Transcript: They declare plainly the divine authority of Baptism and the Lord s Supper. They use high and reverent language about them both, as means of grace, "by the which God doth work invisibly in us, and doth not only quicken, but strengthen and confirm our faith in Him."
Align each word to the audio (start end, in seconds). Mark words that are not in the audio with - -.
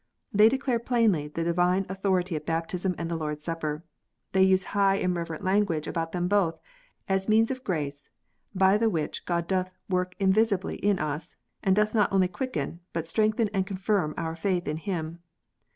They 0.33 0.49
declare 0.49 0.79
plainly 0.79 1.27
the 1.27 1.43
divine 1.43 1.85
authority 1.87 2.35
of 2.35 2.43
Baptism 2.43 2.95
and 2.97 3.07
the 3.07 3.15
Lord 3.15 3.37
s 3.37 3.43
Supper. 3.43 3.83
They 4.31 4.41
use 4.41 4.63
high 4.73 4.95
and 4.95 5.15
reverent 5.15 5.43
language 5.43 5.87
about 5.87 6.11
them 6.11 6.27
both, 6.27 6.59
as 7.07 7.29
means 7.29 7.51
of 7.51 7.63
grace, 7.63 8.09
"by 8.55 8.79
the 8.79 8.89
which 8.89 9.25
God 9.25 9.45
doth 9.47 9.75
work 9.87 10.15
invisibly 10.17 10.77
in 10.77 10.97
us, 10.97 11.35
and 11.61 11.75
doth 11.75 11.93
not 11.93 12.11
only 12.11 12.27
quicken, 12.27 12.79
but 12.93 13.07
strengthen 13.07 13.49
and 13.49 13.67
confirm 13.67 14.15
our 14.17 14.35
faith 14.35 14.67
in 14.67 14.77
Him." 14.77 15.19